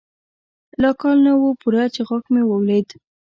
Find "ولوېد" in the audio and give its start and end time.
2.45-2.89